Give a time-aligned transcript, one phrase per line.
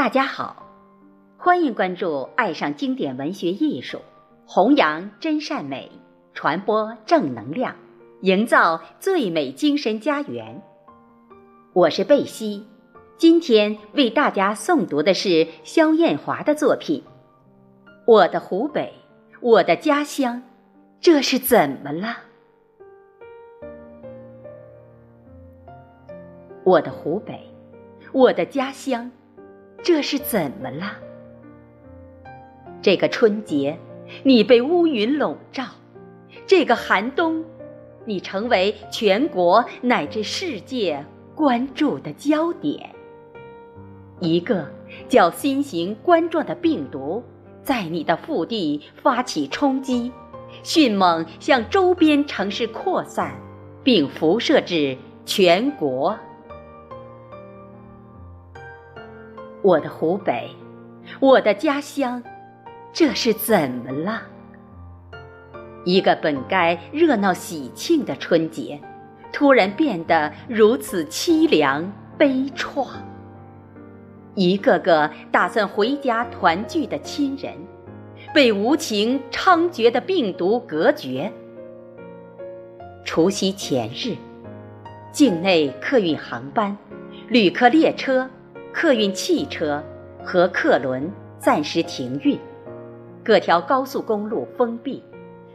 [0.00, 0.64] 大家好，
[1.36, 4.00] 欢迎关注“爱上经典文学艺术”，
[4.48, 5.92] 弘扬真善美，
[6.32, 7.76] 传播正能量，
[8.22, 10.62] 营造最美精神家园。
[11.74, 12.66] 我是贝西，
[13.18, 17.04] 今天为大家诵读的是肖艳华的作品
[18.06, 18.94] 《我的湖北，
[19.42, 20.36] 我的家乡》，
[20.98, 22.16] 这是怎么了？
[26.64, 27.38] 我的湖北，
[28.14, 29.10] 我的家乡，
[29.82, 30.92] 这是怎么了？
[32.82, 33.78] 这个春节，
[34.22, 35.64] 你被乌云笼罩；
[36.46, 37.44] 这个寒冬，
[38.04, 42.90] 你成为全国乃至世界关注的焦点。
[44.20, 44.70] 一个
[45.08, 47.22] 叫新型冠状的病毒，
[47.62, 50.12] 在你的腹地发起冲击，
[50.62, 53.34] 迅猛向周边城市扩散，
[53.82, 56.18] 并辐射至全国。
[59.62, 60.48] 我的湖北，
[61.20, 62.22] 我的家乡，
[62.92, 64.22] 这是怎么了？
[65.84, 68.80] 一个本该热闹喜庆的春节，
[69.32, 72.86] 突然变得如此凄凉悲怆。
[74.34, 77.52] 一个个打算回家团聚的亲人，
[78.32, 81.30] 被无情猖獗的病毒隔绝。
[83.04, 84.16] 除夕前日，
[85.12, 86.74] 境内客运航班、
[87.28, 88.30] 旅客列车。
[88.72, 89.82] 客运汽车
[90.22, 92.38] 和客轮暂时停运，
[93.24, 95.02] 各条高速公路封闭，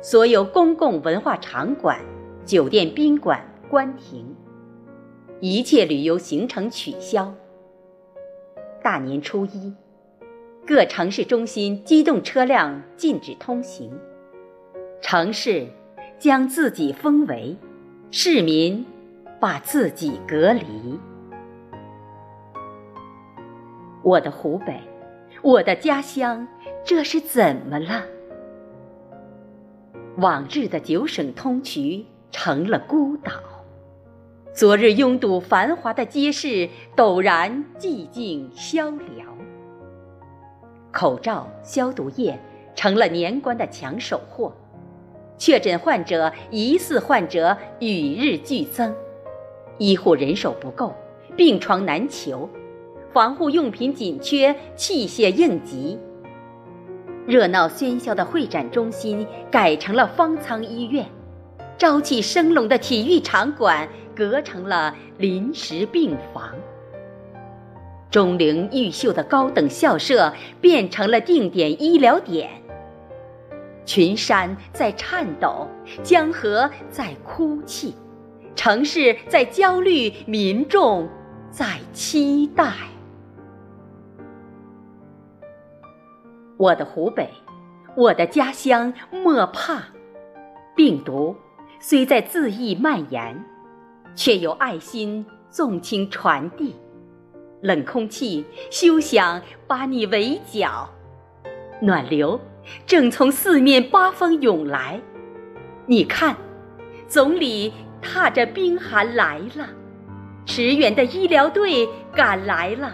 [0.00, 2.00] 所有公共文化场馆、
[2.44, 4.34] 酒店宾馆关停，
[5.40, 7.34] 一切旅游行程取消。
[8.82, 9.74] 大年初一，
[10.66, 13.90] 各城市中心机动车辆禁止通行，
[15.02, 15.66] 城市
[16.18, 17.56] 将自己封围，
[18.10, 18.86] 市民
[19.40, 20.62] 把自己隔离。
[24.02, 24.80] 我的湖北，
[25.42, 26.46] 我的家乡，
[26.84, 28.02] 这是怎么了？
[30.16, 33.32] 往日的九省通衢成了孤岛，
[34.54, 39.24] 昨日拥堵繁华的街市陡然寂静萧寥。
[40.90, 42.38] 口罩、消毒液
[42.74, 44.52] 成了年关的抢手货，
[45.36, 48.94] 确诊患者、疑似患者与日俱增，
[49.78, 50.94] 医护人手不够，
[51.36, 52.48] 病床难求。
[53.12, 55.98] 防护用品紧缺，器械应急。
[57.26, 61.06] 热闹喧嚣的会展中心改成了方舱医院，
[61.78, 66.54] 朝气生龙的体育场馆隔成了临时病房。
[68.10, 72.50] 钟灵毓秀的高等校舍变成了定点医疗点。
[73.84, 75.68] 群山在颤抖，
[76.02, 77.94] 江河在哭泣，
[78.56, 81.08] 城市在焦虑，民众
[81.50, 82.72] 在期待。
[86.60, 87.26] 我的湖北，
[87.96, 89.82] 我的家乡，莫怕！
[90.76, 91.34] 病毒
[91.80, 93.42] 虽在恣意蔓延，
[94.14, 96.76] 却有爱心纵情传递。
[97.62, 100.86] 冷空气休想把你围剿，
[101.80, 102.38] 暖流
[102.84, 105.00] 正从四面八方涌来。
[105.86, 106.36] 你看，
[107.08, 107.72] 总理
[108.02, 109.66] 踏着冰寒来了，
[110.44, 112.92] 驰援的医疗队赶来了，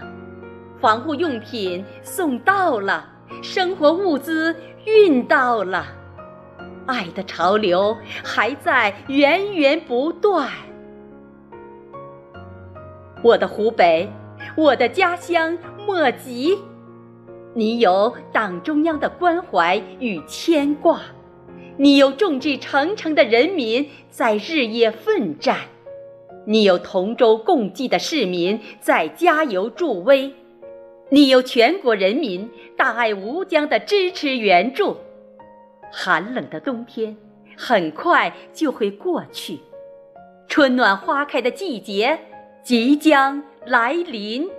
[0.81, 3.15] 防护用品送到了。
[3.42, 4.54] 生活物资
[4.84, 5.87] 运到了，
[6.87, 10.48] 爱的潮流还在源源不断。
[13.22, 14.09] 我的湖北，
[14.56, 16.59] 我的家乡，莫吉，
[17.54, 21.00] 你有党中央的关怀与牵挂，
[21.76, 25.60] 你有众志成城的人民在日夜奋战，
[26.47, 30.32] 你有同舟共济的市民在加油助威。
[31.09, 34.97] 你有全国人民大爱无疆的支持援助，
[35.93, 37.17] 寒冷的冬天
[37.56, 39.61] 很快就会过去，
[40.49, 42.19] 春暖花开的季节
[42.65, 44.50] 即将来临。